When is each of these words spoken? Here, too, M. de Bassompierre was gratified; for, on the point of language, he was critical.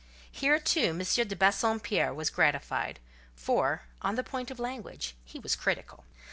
Here, 0.31 0.57
too, 0.59 0.79
M. 0.97 0.97
de 0.97 1.35
Bassompierre 1.35 2.11
was 2.11 2.31
gratified; 2.31 2.99
for, 3.35 3.83
on 4.01 4.15
the 4.15 4.23
point 4.23 4.49
of 4.49 4.57
language, 4.59 5.13
he 5.23 5.37
was 5.37 5.55
critical. 5.55 6.05